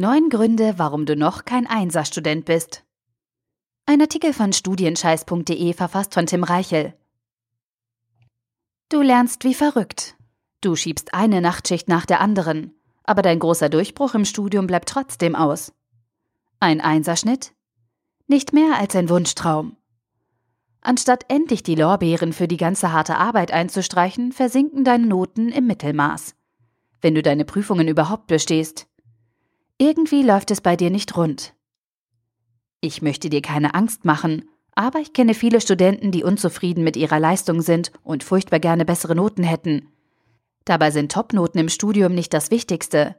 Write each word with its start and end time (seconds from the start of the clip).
Neun 0.00 0.30
Gründe, 0.30 0.78
warum 0.78 1.04
du 1.04 1.14
noch 1.14 1.44
kein 1.44 1.66
Einserstudent 1.66 2.46
bist. 2.46 2.86
Ein 3.84 4.00
Artikel 4.00 4.32
von 4.32 4.54
studienscheiß.de 4.54 5.74
verfasst 5.74 6.14
von 6.14 6.24
Tim 6.24 6.42
Reichel. 6.42 6.94
Du 8.88 9.02
lernst 9.02 9.44
wie 9.44 9.52
verrückt. 9.52 10.16
Du 10.62 10.74
schiebst 10.74 11.12
eine 11.12 11.42
Nachtschicht 11.42 11.86
nach 11.88 12.06
der 12.06 12.22
anderen, 12.22 12.72
aber 13.04 13.20
dein 13.20 13.40
großer 13.40 13.68
Durchbruch 13.68 14.14
im 14.14 14.24
Studium 14.24 14.66
bleibt 14.66 14.88
trotzdem 14.88 15.34
aus. 15.34 15.74
Ein 16.60 16.80
Einserschnitt? 16.80 17.52
Nicht 18.26 18.54
mehr 18.54 18.78
als 18.78 18.96
ein 18.96 19.10
Wunschtraum. 19.10 19.76
Anstatt 20.80 21.26
endlich 21.28 21.62
die 21.62 21.74
Lorbeeren 21.74 22.32
für 22.32 22.48
die 22.48 22.56
ganze 22.56 22.90
harte 22.90 23.18
Arbeit 23.18 23.52
einzustreichen, 23.52 24.32
versinken 24.32 24.82
deine 24.82 25.06
Noten 25.06 25.50
im 25.50 25.66
Mittelmaß. 25.66 26.36
Wenn 27.02 27.14
du 27.14 27.20
deine 27.20 27.44
Prüfungen 27.44 27.86
überhaupt 27.86 28.28
bestehst. 28.28 28.86
Irgendwie 29.80 30.22
läuft 30.22 30.50
es 30.50 30.60
bei 30.60 30.76
dir 30.76 30.90
nicht 30.90 31.16
rund. 31.16 31.54
Ich 32.82 33.00
möchte 33.00 33.30
dir 33.30 33.40
keine 33.40 33.74
Angst 33.74 34.04
machen, 34.04 34.44
aber 34.74 34.98
ich 34.98 35.14
kenne 35.14 35.32
viele 35.32 35.58
Studenten, 35.58 36.12
die 36.12 36.22
unzufrieden 36.22 36.84
mit 36.84 36.98
ihrer 36.98 37.18
Leistung 37.18 37.62
sind 37.62 37.90
und 38.02 38.22
furchtbar 38.22 38.60
gerne 38.60 38.84
bessere 38.84 39.14
Noten 39.14 39.42
hätten. 39.42 39.88
Dabei 40.66 40.90
sind 40.90 41.10
Topnoten 41.10 41.58
im 41.58 41.70
Studium 41.70 42.14
nicht 42.14 42.34
das 42.34 42.50
Wichtigste. 42.50 43.16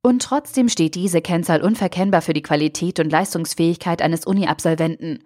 Und 0.00 0.22
trotzdem 0.22 0.70
steht 0.70 0.94
diese 0.94 1.20
Kennzahl 1.20 1.60
unverkennbar 1.60 2.22
für 2.22 2.32
die 2.32 2.42
Qualität 2.42 3.00
und 3.00 3.10
Leistungsfähigkeit 3.10 4.00
eines 4.00 4.24
Uni-Absolventen. 4.24 5.22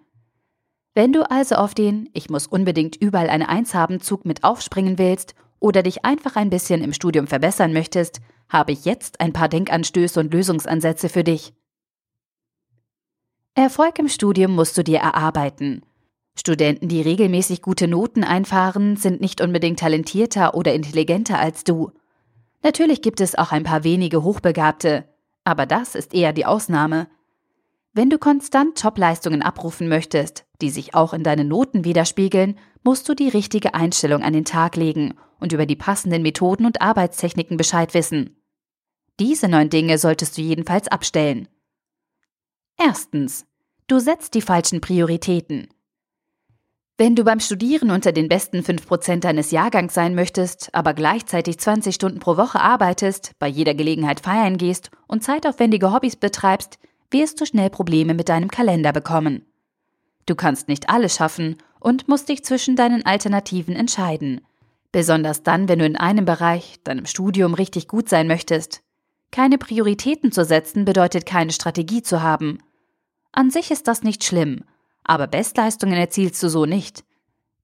Wenn 0.95 1.13
du 1.13 1.31
also 1.31 1.55
auf 1.55 1.73
den 1.73 2.09
Ich 2.11 2.29
muss 2.29 2.45
unbedingt 2.45 2.97
überall 2.97 3.29
eine 3.29 3.47
Eins 3.47 3.73
haben 3.73 4.01
Zug 4.01 4.25
mit 4.25 4.43
aufspringen 4.43 4.97
willst 4.97 5.33
oder 5.61 5.81
dich 5.81 6.03
einfach 6.03 6.35
ein 6.35 6.49
bisschen 6.49 6.83
im 6.83 6.91
Studium 6.91 7.27
verbessern 7.27 7.71
möchtest, 7.71 8.19
habe 8.53 8.71
ich 8.71 8.85
jetzt 8.85 9.19
ein 9.19 9.33
paar 9.33 9.49
Denkanstöße 9.49 10.19
und 10.19 10.31
Lösungsansätze 10.31 11.09
für 11.09 11.23
dich. 11.23 11.53
Erfolg 13.55 13.99
im 13.99 14.07
Studium 14.07 14.55
musst 14.55 14.77
du 14.77 14.83
dir 14.83 14.99
erarbeiten. 14.99 15.81
Studenten, 16.35 16.87
die 16.87 17.01
regelmäßig 17.01 17.61
gute 17.61 17.87
Noten 17.87 18.23
einfahren, 18.23 18.95
sind 18.95 19.21
nicht 19.21 19.41
unbedingt 19.41 19.79
talentierter 19.79 20.55
oder 20.55 20.73
intelligenter 20.73 21.39
als 21.39 21.63
du. 21.63 21.91
Natürlich 22.63 23.01
gibt 23.01 23.21
es 23.21 23.35
auch 23.35 23.51
ein 23.51 23.63
paar 23.63 23.83
wenige 23.83 24.23
Hochbegabte, 24.23 25.05
aber 25.43 25.65
das 25.65 25.95
ist 25.95 26.13
eher 26.13 26.33
die 26.33 26.45
Ausnahme. 26.45 27.07
Wenn 27.93 28.09
du 28.09 28.17
konstant 28.17 28.79
Topleistungen 28.79 29.43
abrufen 29.43 29.87
möchtest, 29.87 30.45
die 30.61 30.71
sich 30.71 30.95
auch 30.95 31.13
in 31.13 31.23
deinen 31.23 31.47
Noten 31.47 31.85
widerspiegeln, 31.85 32.57
musst 32.83 33.07
du 33.07 33.13
die 33.13 33.29
richtige 33.29 33.75
Einstellung 33.75 34.23
an 34.23 34.33
den 34.33 34.45
Tag 34.45 34.75
legen 34.75 35.13
und 35.39 35.53
über 35.53 35.67
die 35.67 35.75
passenden 35.75 36.23
Methoden 36.23 36.65
und 36.65 36.81
Arbeitstechniken 36.81 37.57
Bescheid 37.57 37.93
wissen. 37.93 38.42
Diese 39.19 39.47
neun 39.47 39.69
Dinge 39.69 39.97
solltest 39.97 40.37
du 40.37 40.41
jedenfalls 40.41 40.87
abstellen. 40.87 41.47
Erstens. 42.77 43.45
Du 43.87 43.99
setzt 43.99 44.33
die 44.33 44.41
falschen 44.41 44.81
Prioritäten. 44.81 45.67
Wenn 46.97 47.15
du 47.15 47.23
beim 47.23 47.39
Studieren 47.39 47.91
unter 47.91 48.11
den 48.11 48.29
besten 48.29 48.59
5% 48.59 49.19
deines 49.19 49.51
Jahrgangs 49.51 49.93
sein 49.93 50.15
möchtest, 50.15 50.73
aber 50.73 50.93
gleichzeitig 50.93 51.59
20 51.59 51.93
Stunden 51.93 52.19
pro 52.19 52.37
Woche 52.37 52.59
arbeitest, 52.59 53.31
bei 53.39 53.47
jeder 53.47 53.73
Gelegenheit 53.73 54.19
feiern 54.19 54.57
gehst 54.57 54.91
und 55.07 55.23
zeitaufwendige 55.23 55.91
Hobbys 55.91 56.15
betreibst, 56.15 56.79
wirst 57.09 57.41
du 57.41 57.45
schnell 57.45 57.69
Probleme 57.69 58.13
mit 58.13 58.29
deinem 58.29 58.49
Kalender 58.49 58.93
bekommen. 58.93 59.45
Du 60.25 60.35
kannst 60.35 60.67
nicht 60.67 60.89
alles 60.89 61.15
schaffen 61.15 61.57
und 61.79 62.07
musst 62.07 62.29
dich 62.29 62.43
zwischen 62.45 62.75
deinen 62.75 63.05
Alternativen 63.05 63.75
entscheiden. 63.75 64.41
Besonders 64.91 65.43
dann, 65.43 65.67
wenn 65.67 65.79
du 65.79 65.85
in 65.85 65.97
einem 65.97 66.25
Bereich, 66.25 66.79
deinem 66.83 67.05
Studium, 67.05 67.55
richtig 67.55 67.87
gut 67.87 68.07
sein 68.07 68.27
möchtest. 68.27 68.83
Keine 69.33 69.57
Prioritäten 69.57 70.31
zu 70.31 70.45
setzen 70.45 70.85
bedeutet 70.85 71.25
keine 71.25 71.51
Strategie 71.51 72.03
zu 72.03 72.21
haben. 72.21 72.59
An 73.31 73.49
sich 73.49 73.71
ist 73.71 73.87
das 73.87 74.03
nicht 74.03 74.23
schlimm, 74.23 74.63
aber 75.03 75.25
Bestleistungen 75.25 75.95
erzielst 75.95 76.43
du 76.43 76.49
so 76.49 76.67
nicht. 76.67 77.03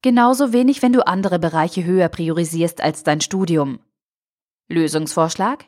Genauso 0.01 0.51
wenig, 0.51 0.81
wenn 0.81 0.93
du 0.93 1.05
andere 1.05 1.37
Bereiche 1.37 1.83
höher 1.83 2.09
priorisierst 2.09 2.81
als 2.81 3.03
dein 3.03 3.21
Studium. 3.21 3.77
Lösungsvorschlag? 4.67 5.65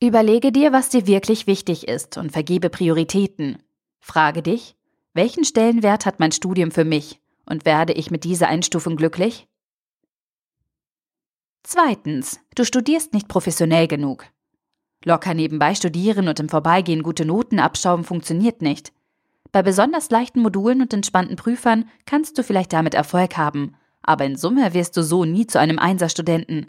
Überlege 0.00 0.52
dir, 0.52 0.72
was 0.72 0.90
dir 0.90 1.08
wirklich 1.08 1.48
wichtig 1.48 1.88
ist 1.88 2.16
und 2.16 2.30
vergebe 2.30 2.70
Prioritäten. 2.70 3.58
Frage 3.98 4.40
dich, 4.40 4.76
welchen 5.14 5.42
Stellenwert 5.42 6.06
hat 6.06 6.20
mein 6.20 6.30
Studium 6.30 6.70
für 6.70 6.84
mich 6.84 7.20
und 7.44 7.64
werde 7.64 7.92
ich 7.94 8.12
mit 8.12 8.22
dieser 8.22 8.46
Einstufung 8.46 8.94
glücklich? 8.94 9.48
Zweitens, 11.64 12.38
du 12.54 12.64
studierst 12.64 13.12
nicht 13.12 13.26
professionell 13.26 13.88
genug. 13.88 14.26
Locker 15.04 15.34
nebenbei 15.34 15.74
studieren 15.74 16.28
und 16.28 16.40
im 16.40 16.48
Vorbeigehen 16.48 17.02
gute 17.02 17.24
Noten 17.24 17.58
abschauben 17.58 18.04
funktioniert 18.04 18.62
nicht. 18.62 18.92
Bei 19.52 19.62
besonders 19.62 20.10
leichten 20.10 20.40
Modulen 20.40 20.80
und 20.80 20.92
entspannten 20.92 21.36
Prüfern 21.36 21.88
kannst 22.06 22.38
du 22.38 22.42
vielleicht 22.42 22.72
damit 22.72 22.94
Erfolg 22.94 23.36
haben, 23.36 23.76
aber 24.02 24.24
in 24.24 24.36
Summe 24.36 24.74
wirst 24.74 24.96
du 24.96 25.02
so 25.02 25.24
nie 25.24 25.46
zu 25.46 25.60
einem 25.60 25.78
Einserstudenten. 25.78 26.66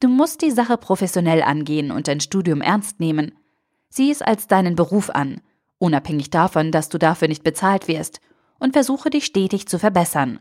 Du 0.00 0.08
musst 0.08 0.42
die 0.42 0.50
Sache 0.50 0.76
professionell 0.76 1.42
angehen 1.42 1.90
und 1.90 2.06
dein 2.06 2.20
Studium 2.20 2.60
ernst 2.60 3.00
nehmen. 3.00 3.32
Sieh 3.88 4.10
es 4.10 4.22
als 4.22 4.46
deinen 4.46 4.76
Beruf 4.76 5.10
an, 5.10 5.40
unabhängig 5.78 6.30
davon, 6.30 6.70
dass 6.70 6.88
du 6.88 6.98
dafür 6.98 7.28
nicht 7.28 7.42
bezahlt 7.42 7.88
wirst, 7.88 8.20
und 8.60 8.72
versuche 8.72 9.10
dich 9.10 9.24
stetig 9.24 9.68
zu 9.68 9.78
verbessern. 9.78 10.40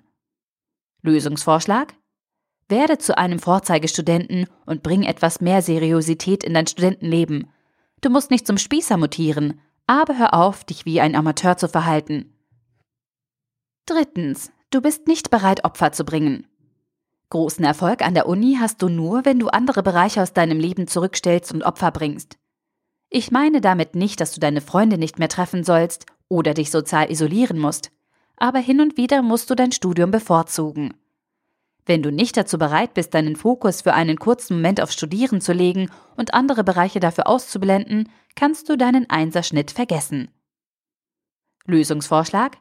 Lösungsvorschlag? 1.03 1.93
Werde 2.69 2.97
zu 2.97 3.17
einem 3.17 3.39
Vorzeigestudenten 3.39 4.47
und 4.65 4.83
bring 4.83 5.03
etwas 5.03 5.39
mehr 5.39 5.61
Seriosität 5.61 6.43
in 6.43 6.53
dein 6.53 6.67
Studentenleben. 6.67 7.47
Du 8.01 8.09
musst 8.09 8.29
nicht 8.29 8.45
zum 8.45 8.57
Spießer 8.57 8.97
mutieren, 8.97 9.61
aber 9.87 10.17
hör 10.17 10.33
auf, 10.33 10.65
dich 10.65 10.85
wie 10.85 10.99
ein 10.99 11.15
Amateur 11.15 11.57
zu 11.57 11.69
verhalten. 11.69 12.33
Drittens, 13.85 14.51
du 14.69 14.81
bist 14.81 15.07
nicht 15.07 15.29
bereit, 15.29 15.63
Opfer 15.63 15.93
zu 15.93 16.03
bringen. 16.03 16.45
Großen 17.29 17.63
Erfolg 17.63 18.05
an 18.05 18.13
der 18.13 18.27
Uni 18.27 18.57
hast 18.59 18.81
du 18.81 18.89
nur, 18.89 19.23
wenn 19.23 19.39
du 19.39 19.47
andere 19.47 19.81
Bereiche 19.81 20.21
aus 20.21 20.33
deinem 20.33 20.59
Leben 20.59 20.87
zurückstellst 20.87 21.53
und 21.53 21.63
Opfer 21.63 21.91
bringst. 21.91 22.37
Ich 23.09 23.31
meine 23.31 23.61
damit 23.61 23.95
nicht, 23.95 24.19
dass 24.19 24.33
du 24.33 24.41
deine 24.41 24.61
Freunde 24.61 24.97
nicht 24.97 25.19
mehr 25.19 25.29
treffen 25.29 25.63
sollst 25.63 26.05
oder 26.27 26.53
dich 26.53 26.71
sozial 26.71 27.09
isolieren 27.09 27.59
musst, 27.59 27.91
aber 28.35 28.59
hin 28.59 28.81
und 28.81 28.97
wieder 28.97 29.21
musst 29.21 29.49
du 29.49 29.55
dein 29.55 29.71
Studium 29.71 30.11
bevorzugen. 30.11 30.93
Wenn 31.87 32.03
du 32.03 32.11
nicht 32.11 32.35
dazu 32.35 32.57
bereit 32.57 32.93
bist, 32.93 33.13
deinen 33.13 33.37
Fokus 33.37 33.81
für 33.81 33.93
einen 33.93 34.17
kurzen 34.17 34.57
Moment 34.57 34.81
auf 34.81 34.91
Studieren 34.91 35.39
zu 35.39 35.53
legen 35.53 35.89
und 36.17 36.33
andere 36.33 36.65
Bereiche 36.65 36.99
dafür 36.99 37.27
auszublenden, 37.27 38.09
kannst 38.35 38.67
du 38.67 38.77
deinen 38.77 39.09
Einserschnitt 39.09 39.71
vergessen. 39.71 40.29
Lösungsvorschlag? 41.65 42.57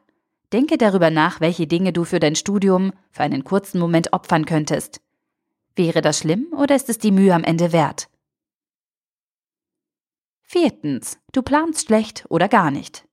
Denke 0.53 0.77
darüber 0.77 1.09
nach, 1.09 1.41
welche 1.41 1.67
Dinge 1.67 1.91
du 1.91 2.05
für 2.05 2.21
dein 2.21 2.35
Studium 2.35 2.93
für 3.11 3.23
einen 3.23 3.43
kurzen 3.43 3.79
Moment 3.79 4.13
opfern 4.13 4.45
könntest. 4.45 5.01
Wäre 5.75 6.01
das 6.01 6.19
schlimm 6.19 6.47
oder 6.57 6.77
ist 6.77 6.87
es 6.87 6.97
die 6.97 7.11
Mühe 7.11 7.33
am 7.33 7.43
Ende 7.43 7.73
wert? 7.73 8.07
Viertens, 10.41 11.19
du 11.33 11.41
planst 11.41 11.87
schlecht 11.87 12.25
oder 12.29 12.47
gar 12.47 12.71
nicht. 12.71 13.05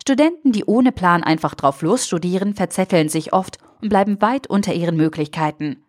Studenten, 0.00 0.52
die 0.52 0.64
ohne 0.64 0.90
Plan 0.90 1.22
einfach 1.22 1.54
drauf 1.54 1.82
los 1.82 2.06
studieren, 2.06 2.54
verzetteln 2.54 3.10
sich 3.10 3.34
oft 3.34 3.58
und 3.80 3.88
bleiben 3.88 4.20
weit 4.20 4.46
unter 4.46 4.74
ihren 4.74 4.96
Möglichkeiten. 4.96 5.82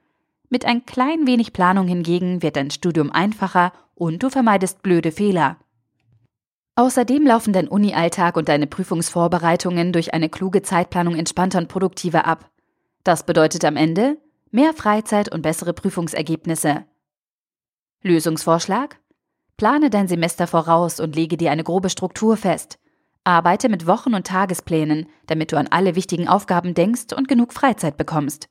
Mit 0.49 0.65
ein 0.65 0.85
klein 0.85 1.27
wenig 1.27 1.53
Planung 1.53 1.87
hingegen 1.87 2.41
wird 2.41 2.55
dein 2.55 2.71
Studium 2.71 3.11
einfacher 3.11 3.71
und 3.95 4.23
du 4.23 4.29
vermeidest 4.29 4.81
blöde 4.81 5.11
Fehler. 5.11 5.57
Außerdem 6.75 7.27
laufen 7.27 7.53
dein 7.53 7.67
Uni-Alltag 7.67 8.37
und 8.37 8.47
deine 8.47 8.65
Prüfungsvorbereitungen 8.65 9.91
durch 9.91 10.13
eine 10.13 10.29
kluge 10.29 10.61
Zeitplanung 10.61 11.15
entspannter 11.15 11.59
und 11.59 11.67
produktiver 11.67 12.25
ab. 12.25 12.49
Das 13.03 13.25
bedeutet 13.25 13.65
am 13.65 13.75
Ende 13.75 14.17
mehr 14.49 14.73
Freizeit 14.73 15.31
und 15.31 15.41
bessere 15.41 15.73
Prüfungsergebnisse. 15.73 16.85
Lösungsvorschlag? 18.01 18.97
Plane 19.57 19.89
dein 19.89 20.07
Semester 20.07 20.47
voraus 20.47 21.01
und 21.01 21.17
lege 21.17 21.35
dir 21.35 21.51
eine 21.51 21.65
grobe 21.65 21.89
Struktur 21.89 22.37
fest. 22.37 22.78
Arbeite 23.29 23.69
mit 23.69 23.85
Wochen- 23.85 24.15
und 24.15 24.25
Tagesplänen, 24.25 25.07
damit 25.27 25.51
du 25.51 25.57
an 25.57 25.67
alle 25.67 25.93
wichtigen 25.93 26.27
Aufgaben 26.27 26.73
denkst 26.73 27.13
und 27.15 27.27
genug 27.27 27.53
Freizeit 27.53 27.95
bekommst. 27.95 28.49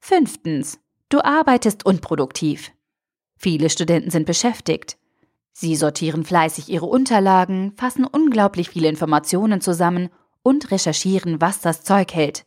Fünftens. 0.00 0.80
Du 1.08 1.20
arbeitest 1.20 1.86
unproduktiv. 1.86 2.72
Viele 3.38 3.70
Studenten 3.70 4.10
sind 4.10 4.26
beschäftigt. 4.26 4.98
Sie 5.52 5.76
sortieren 5.76 6.24
fleißig 6.24 6.68
ihre 6.68 6.86
Unterlagen, 6.86 7.72
fassen 7.76 8.04
unglaublich 8.04 8.70
viele 8.70 8.88
Informationen 8.88 9.60
zusammen 9.60 10.08
und 10.42 10.72
recherchieren, 10.72 11.40
was 11.40 11.60
das 11.60 11.84
Zeug 11.84 12.12
hält. 12.12 12.46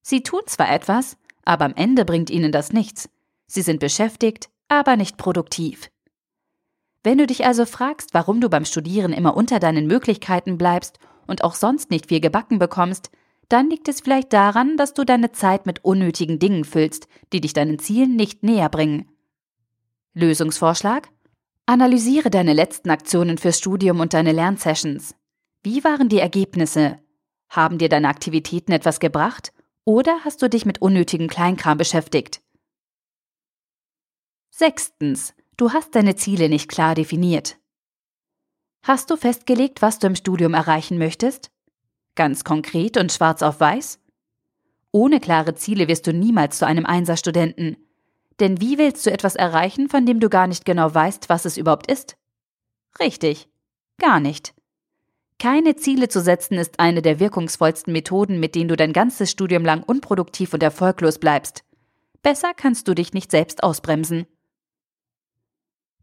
Sie 0.00 0.22
tun 0.22 0.40
zwar 0.46 0.72
etwas, 0.72 1.18
aber 1.44 1.66
am 1.66 1.74
Ende 1.74 2.06
bringt 2.06 2.30
ihnen 2.30 2.50
das 2.50 2.72
nichts. 2.72 3.10
Sie 3.46 3.60
sind 3.60 3.78
beschäftigt, 3.78 4.48
aber 4.68 4.96
nicht 4.96 5.18
produktiv. 5.18 5.90
Wenn 7.02 7.18
du 7.18 7.26
dich 7.26 7.46
also 7.46 7.64
fragst, 7.64 8.12
warum 8.12 8.40
du 8.40 8.50
beim 8.50 8.64
Studieren 8.64 9.12
immer 9.12 9.36
unter 9.36 9.58
deinen 9.58 9.86
Möglichkeiten 9.86 10.58
bleibst 10.58 10.98
und 11.26 11.44
auch 11.44 11.54
sonst 11.54 11.90
nicht 11.90 12.08
viel 12.08 12.20
gebacken 12.20 12.58
bekommst, 12.58 13.10
dann 13.48 13.68
liegt 13.70 13.88
es 13.88 14.00
vielleicht 14.00 14.32
daran, 14.32 14.76
dass 14.76 14.94
du 14.94 15.04
deine 15.04 15.32
Zeit 15.32 15.66
mit 15.66 15.84
unnötigen 15.84 16.38
Dingen 16.38 16.64
füllst, 16.64 17.08
die 17.32 17.40
dich 17.40 17.52
deinen 17.52 17.78
Zielen 17.78 18.16
nicht 18.16 18.42
näher 18.42 18.68
bringen. 18.68 19.10
Lösungsvorschlag? 20.14 21.08
Analysiere 21.66 22.30
deine 22.30 22.52
letzten 22.52 22.90
Aktionen 22.90 23.38
fürs 23.38 23.58
Studium 23.58 24.00
und 24.00 24.12
deine 24.12 24.32
Lernsessions. 24.32 25.14
Wie 25.62 25.84
waren 25.84 26.08
die 26.08 26.18
Ergebnisse? 26.18 26.98
Haben 27.48 27.78
dir 27.78 27.88
deine 27.88 28.08
Aktivitäten 28.08 28.72
etwas 28.72 29.00
gebracht 29.00 29.52
oder 29.84 30.20
hast 30.24 30.42
du 30.42 30.48
dich 30.48 30.66
mit 30.66 30.82
unnötigem 30.82 31.28
Kleinkram 31.28 31.78
beschäftigt? 31.78 32.42
Sechstens. 34.50 35.34
Du 35.60 35.74
hast 35.74 35.94
deine 35.94 36.16
Ziele 36.16 36.48
nicht 36.48 36.70
klar 36.70 36.94
definiert. 36.94 37.58
Hast 38.82 39.10
du 39.10 39.18
festgelegt, 39.18 39.82
was 39.82 39.98
du 39.98 40.06
im 40.06 40.16
Studium 40.16 40.54
erreichen 40.54 40.96
möchtest? 40.96 41.50
Ganz 42.14 42.44
konkret 42.44 42.96
und 42.96 43.12
schwarz 43.12 43.42
auf 43.42 43.60
weiß? 43.60 44.00
Ohne 44.90 45.20
klare 45.20 45.54
Ziele 45.54 45.86
wirst 45.86 46.06
du 46.06 46.14
niemals 46.14 46.56
zu 46.56 46.66
einem 46.66 46.86
Einserstudenten. 46.86 47.76
Denn 48.40 48.62
wie 48.62 48.78
willst 48.78 49.04
du 49.04 49.12
etwas 49.12 49.36
erreichen, 49.36 49.90
von 49.90 50.06
dem 50.06 50.18
du 50.18 50.30
gar 50.30 50.46
nicht 50.46 50.64
genau 50.64 50.94
weißt, 50.94 51.28
was 51.28 51.44
es 51.44 51.58
überhaupt 51.58 51.92
ist? 51.92 52.16
Richtig, 52.98 53.46
gar 53.98 54.18
nicht. 54.18 54.54
Keine 55.38 55.76
Ziele 55.76 56.08
zu 56.08 56.22
setzen 56.22 56.54
ist 56.54 56.80
eine 56.80 57.02
der 57.02 57.20
wirkungsvollsten 57.20 57.92
Methoden, 57.92 58.40
mit 58.40 58.54
denen 58.54 58.68
du 58.68 58.76
dein 58.76 58.94
ganzes 58.94 59.30
Studium 59.30 59.66
lang 59.66 59.82
unproduktiv 59.82 60.54
und 60.54 60.62
erfolglos 60.62 61.18
bleibst. 61.18 61.64
Besser 62.22 62.54
kannst 62.56 62.88
du 62.88 62.94
dich 62.94 63.12
nicht 63.12 63.30
selbst 63.30 63.62
ausbremsen. 63.62 64.26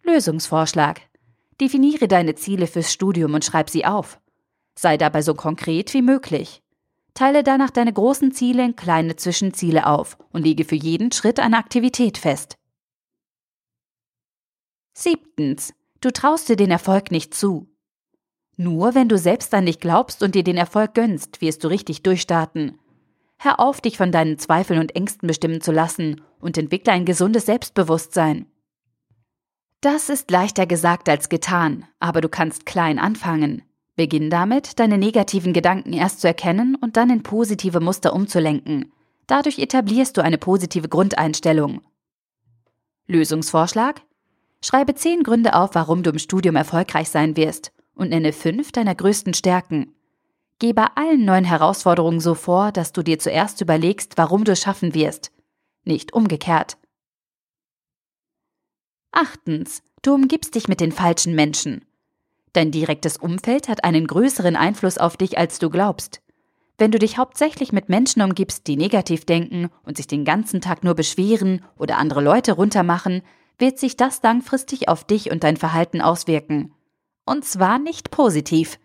Lösungsvorschlag. 0.07 1.01
Definiere 1.62 2.07
deine 2.07 2.36
Ziele 2.36 2.65
fürs 2.68 2.92
Studium 2.92 3.33
und 3.33 3.45
schreib 3.45 3.69
sie 3.69 3.86
auf. 3.86 4.19
Sei 4.75 4.98
dabei 4.98 5.21
so 5.21 5.33
konkret 5.33 5.94
wie 5.94 6.01
möglich. 6.01 6.63
Teile 7.13 7.44
danach 7.44 7.71
deine 7.71 7.92
großen 7.92 8.31
Ziele 8.31 8.63
in 8.63 8.75
kleine 8.75 9.15
Zwischenziele 9.15 9.88
auf 9.88 10.18
und 10.31 10.44
lege 10.44 10.65
für 10.65 10.75
jeden 10.75 11.12
Schritt 11.12 11.39
eine 11.39 11.57
Aktivität 11.57 12.18
fest. 12.18 12.57
Siebtens. 14.94 15.74
Du 16.00 16.12
traust 16.12 16.48
dir 16.48 16.56
den 16.56 16.71
Erfolg 16.71 17.12
nicht 17.12 17.33
zu. 17.33 17.68
Nur 18.56 18.95
wenn 18.95 19.09
du 19.09 19.18
selbst 19.18 19.54
an 19.54 19.65
dich 19.65 19.80
glaubst 19.80 20.24
und 20.24 20.36
dir 20.36 20.44
den 20.44 20.57
Erfolg 20.57 20.94
gönnst, 20.94 21.42
wirst 21.42 21.63
du 21.63 21.68
richtig 21.68 22.04
durchstarten. 22.04 22.80
Hör 23.39 23.59
auf, 23.59 23.81
dich 23.81 23.98
von 23.98 24.12
deinen 24.12 24.39
Zweifeln 24.39 24.80
und 24.80 24.95
Ängsten 24.95 25.27
bestimmen 25.27 25.62
zu 25.62 25.71
lassen 25.71 26.21
und 26.39 26.57
entwickle 26.57 26.94
ein 26.94 27.06
gesundes 27.06 27.45
Selbstbewusstsein. 27.45 28.48
Das 29.81 30.09
ist 30.09 30.31
leichter 30.31 30.65
gesagt 30.65 31.07
als 31.07 31.29
getan, 31.29 31.85
aber 32.00 32.21
du 32.21 32.29
kannst 32.29 32.65
klein 32.65 32.97
anfangen. 32.97 33.62
Beginn 33.95 34.29
damit, 34.29 34.79
deine 34.79 34.97
negativen 34.97 35.53
Gedanken 35.53 35.94
erst 35.94 36.21
zu 36.21 36.27
erkennen 36.27 36.75
und 36.75 36.97
dann 36.97 37.09
in 37.09 37.24
positive 37.24 37.79
Muster 37.79 38.13
umzulenken. 38.13 38.91
Dadurch 39.27 39.59
etablierst 39.59 40.18
du 40.18 40.21
eine 40.21 40.38
positive 40.38 40.88
Grundeinstellung. 40.88 41.81
Lösungsvorschlag? 43.07 44.01
Schreibe 44.63 44.95
zehn 44.95 45.24
Gründe 45.24 45.53
auf, 45.53 45.75
warum 45.75 46.01
du 46.01 46.09
im 46.09 46.19
Studium 46.19 46.56
erfolgreich 46.56 47.09
sein 47.09 47.38
wirst 47.38 47.71
und 47.94 48.09
nenne 48.09 48.33
fünf 48.33 48.71
deiner 48.71 48.95
größten 48.95 49.33
Stärken. 49.33 49.94
Geh 50.59 50.73
bei 50.73 50.88
allen 50.95 51.23
neuen 51.23 51.45
Herausforderungen 51.45 52.19
so 52.19 52.33
vor, 52.33 52.71
dass 52.71 52.94
du 52.94 53.03
dir 53.03 53.19
zuerst 53.19 53.62
überlegst, 53.62 54.18
warum 54.18 54.44
du 54.44 54.53
es 54.53 54.62
schaffen 54.62 54.95
wirst. 54.95 55.31
Nicht 55.83 56.13
umgekehrt. 56.13 56.77
Achtens. 59.12 59.81
Du 60.01 60.13
umgibst 60.13 60.56
dich 60.56 60.68
mit 60.68 60.80
den 60.80 60.92
falschen 60.92 61.33
Menschen. 61.36 61.86
Dein 62.54 62.71
direktes 62.71 63.18
Umfeld 63.18 63.68
hat 63.68 63.83
einen 63.83 64.07
größeren 64.07 64.56
Einfluss 64.56 64.98
auf 64.98 65.18
dich, 65.18 65.38
als 65.38 65.59
du 65.59 65.69
glaubst. 65.69 66.21
Wenn 66.77 66.92
du 66.92 67.00
dich 67.00 67.18
hauptsächlich 67.18 67.71
mit 67.71 67.89
Menschen 67.89 68.21
umgibst, 68.21 68.68
die 68.68 68.77
negativ 68.77 69.25
denken 69.25 69.69
und 69.83 69.98
sich 69.98 70.07
den 70.07 70.25
ganzen 70.25 70.62
Tag 70.62 70.83
nur 70.83 70.94
beschweren 70.94 71.63
oder 71.75 71.98
andere 71.98 72.21
Leute 72.21 72.54
runtermachen, 72.54 73.24
wird 73.57 73.80
sich 73.80 73.98
das 73.98 74.21
langfristig 74.21 74.88
auf 74.88 75.04
dich 75.04 75.31
und 75.31 75.44
dein 75.44 75.57
Verhalten 75.57 76.01
auswirken. 76.01 76.74
Und 77.25 77.45
zwar 77.45 77.80
nicht 77.80 78.12
positiv. 78.12 78.80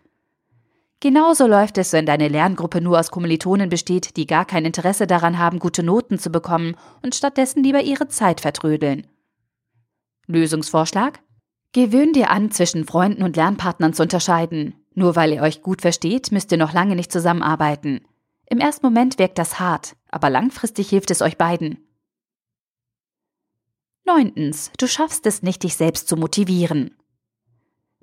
Genauso 0.99 1.45
läuft 1.47 1.77
es, 1.77 1.93
wenn 1.93 2.05
deine 2.05 2.29
Lerngruppe 2.29 2.81
nur 2.81 2.99
aus 2.99 3.11
Kommilitonen 3.11 3.69
besteht, 3.69 4.17
die 4.17 4.25
gar 4.25 4.45
kein 4.45 4.65
Interesse 4.65 5.05
daran 5.05 5.37
haben, 5.37 5.59
gute 5.59 5.83
Noten 5.83 6.17
zu 6.17 6.31
bekommen 6.31 6.75
und 7.03 7.13
stattdessen 7.13 7.63
lieber 7.63 7.81
ihre 7.81 8.07
Zeit 8.07 8.41
vertrödeln. 8.41 9.05
Lösungsvorschlag? 10.27 11.19
Gewöhn 11.73 12.13
dir 12.13 12.29
an, 12.29 12.51
zwischen 12.51 12.85
Freunden 12.85 13.23
und 13.23 13.35
Lernpartnern 13.35 13.93
zu 13.93 14.03
unterscheiden. 14.03 14.75
Nur 14.93 15.15
weil 15.15 15.33
ihr 15.33 15.41
euch 15.41 15.61
gut 15.61 15.81
versteht, 15.81 16.31
müsst 16.31 16.51
ihr 16.51 16.57
noch 16.57 16.73
lange 16.73 16.95
nicht 16.95 17.11
zusammenarbeiten. 17.11 18.01
Im 18.47 18.59
ersten 18.59 18.85
Moment 18.85 19.17
wirkt 19.17 19.37
das 19.37 19.59
hart, 19.59 19.95
aber 20.09 20.29
langfristig 20.29 20.89
hilft 20.89 21.09
es 21.09 21.21
euch 21.21 21.37
beiden. 21.37 21.79
Neuntens, 24.05 24.71
du 24.77 24.87
schaffst 24.87 25.25
es 25.25 25.41
nicht, 25.41 25.63
dich 25.63 25.75
selbst 25.75 26.07
zu 26.07 26.17
motivieren. 26.17 26.95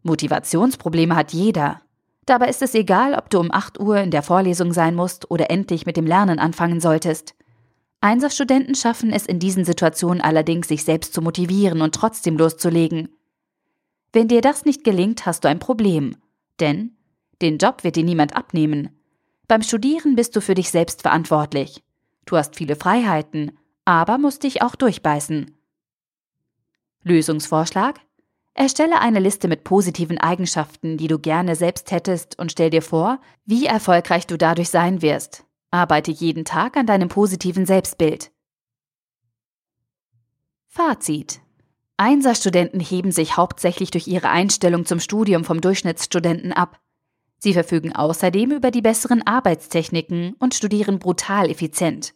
Motivationsprobleme 0.02 1.14
hat 1.14 1.32
jeder. 1.32 1.82
Dabei 2.26 2.48
ist 2.48 2.62
es 2.62 2.74
egal, 2.74 3.14
ob 3.14 3.28
du 3.30 3.38
um 3.38 3.52
8 3.52 3.78
Uhr 3.78 3.98
in 3.98 4.10
der 4.10 4.22
Vorlesung 4.22 4.72
sein 4.72 4.94
musst 4.94 5.30
oder 5.30 5.50
endlich 5.50 5.86
mit 5.86 5.96
dem 5.96 6.06
Lernen 6.06 6.38
anfangen 6.38 6.80
solltest. 6.80 7.34
Einserstudenten 8.00 8.74
schaffen 8.74 9.12
es 9.12 9.26
in 9.26 9.38
diesen 9.38 9.64
Situationen 9.64 10.22
allerdings, 10.22 10.68
sich 10.68 10.84
selbst 10.84 11.12
zu 11.12 11.20
motivieren 11.20 11.82
und 11.82 11.94
trotzdem 11.94 12.38
loszulegen. 12.38 13.10
Wenn 14.12 14.28
dir 14.28 14.40
das 14.40 14.64
nicht 14.64 14.84
gelingt, 14.84 15.26
hast 15.26 15.44
du 15.44 15.48
ein 15.48 15.58
Problem. 15.58 16.16
Denn 16.60 16.96
den 17.42 17.58
Job 17.58 17.84
wird 17.84 17.96
dir 17.96 18.04
niemand 18.04 18.36
abnehmen. 18.36 18.90
Beim 19.48 19.62
Studieren 19.62 20.16
bist 20.16 20.34
du 20.34 20.40
für 20.40 20.54
dich 20.54 20.70
selbst 20.70 21.02
verantwortlich. 21.02 21.82
Du 22.24 22.36
hast 22.36 22.56
viele 22.56 22.76
Freiheiten, 22.76 23.52
aber 23.84 24.18
musst 24.18 24.44
dich 24.44 24.62
auch 24.62 24.76
durchbeißen. 24.76 25.56
Lösungsvorschlag? 27.02 28.00
Erstelle 28.54 29.00
eine 29.00 29.20
Liste 29.20 29.48
mit 29.48 29.64
positiven 29.64 30.18
Eigenschaften, 30.18 30.96
die 30.96 31.06
du 31.06 31.18
gerne 31.18 31.54
selbst 31.54 31.90
hättest 31.92 32.38
und 32.38 32.52
stell 32.52 32.70
dir 32.70 32.82
vor, 32.82 33.20
wie 33.44 33.66
erfolgreich 33.66 34.26
du 34.26 34.36
dadurch 34.36 34.70
sein 34.70 35.02
wirst. 35.02 35.44
Arbeite 35.70 36.10
jeden 36.10 36.44
Tag 36.44 36.76
an 36.76 36.86
deinem 36.86 37.08
positiven 37.08 37.66
Selbstbild. 37.66 38.32
Fazit 40.66 41.40
Einserstudenten 41.96 42.80
heben 42.80 43.12
sich 43.12 43.36
hauptsächlich 43.36 43.90
durch 43.90 44.08
ihre 44.08 44.30
Einstellung 44.30 44.86
zum 44.86 45.00
Studium 45.00 45.44
vom 45.44 45.60
Durchschnittsstudenten 45.60 46.52
ab. 46.52 46.80
Sie 47.38 47.52
verfügen 47.52 47.94
außerdem 47.94 48.52
über 48.52 48.70
die 48.70 48.80
besseren 48.80 49.26
Arbeitstechniken 49.26 50.34
und 50.38 50.54
studieren 50.54 50.98
brutal 50.98 51.50
effizient. 51.50 52.14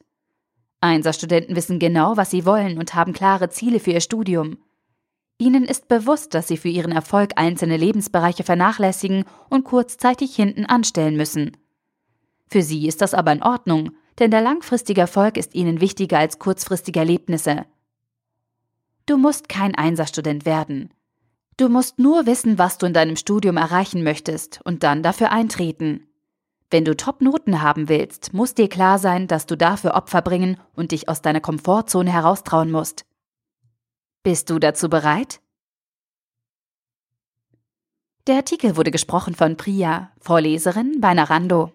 Einserstudenten 0.81 1.55
wissen 1.55 1.79
genau, 1.79 2.17
was 2.17 2.31
sie 2.31 2.47
wollen 2.47 2.79
und 2.79 2.95
haben 2.95 3.13
klare 3.13 3.51
Ziele 3.51 3.79
für 3.79 3.93
ihr 3.93 4.01
Studium. 4.01 4.59
Ihnen 5.39 5.65
ist 5.65 5.89
bewusst, 5.89 6.35
dass 6.35 6.49
sie 6.49 6.57
für 6.57 6.69
ihren 6.69 6.93
Erfolg 6.93 7.33
einzelne 7.37 7.77
Lebensbereiche 7.77 8.45
vernachlässigen 8.45 9.25
und 9.51 9.65
kurzzeitig 9.65 10.35
hinten 10.35 10.65
anstellen 10.65 11.17
müssen. 11.17 11.57
Für 12.47 12.63
sie 12.63 12.87
ist 12.87 13.01
das 13.01 13.15
aber 13.15 13.33
in 13.33 13.43
Ordnung, 13.43 13.93
denn 14.19 14.31
der 14.31 14.41
langfristige 14.41 15.01
Erfolg 15.01 15.37
ist 15.37 15.55
ihnen 15.55 15.81
wichtiger 15.81 16.19
als 16.19 16.39
kurzfristige 16.39 17.01
Erlebnisse. 17.01 17.67
Du 19.07 19.17
musst 19.17 19.49
kein 19.49 19.75
Einserstudent 19.75 20.47
werden. 20.47 20.93
Du 21.57 21.69
musst 21.69 21.99
nur 21.99 22.27
wissen, 22.27 22.59
was 22.59 22.79
du 22.79 22.87
in 22.87 22.95
deinem 22.95 23.17
Studium 23.17 23.57
erreichen 23.57 24.03
möchtest 24.03 24.61
und 24.65 24.83
dann 24.83 25.03
dafür 25.03 25.31
eintreten. 25.31 26.09
Wenn 26.71 26.85
du 26.85 26.97
Top-Noten 26.97 27.63
haben 27.63 27.89
willst, 27.89 28.33
muss 28.33 28.55
dir 28.55 28.69
klar 28.69 28.99
sein, 28.99 29.29
dass 29.29 29.47
du 29.47 29.57
dafür 29.57 29.95
Opfer 29.95 30.23
bringen 30.23 30.59
und 30.75 30.91
dich 30.91 31.09
aus 31.09 31.23
deiner 31.23 31.41
Komfortzone 31.41 32.11
heraustrauen 32.11 32.71
musst. 32.71 33.05
Bist 34.25 34.51
du 34.51 34.59
dazu 34.59 34.89
bereit? 34.89 35.41
Der 38.27 38.37
Artikel 38.37 38.77
wurde 38.77 38.91
gesprochen 38.91 39.35
von 39.35 39.57
Priya, 39.57 40.11
Vorleserin 40.19 41.01
bei 41.01 41.13
Narando. 41.13 41.73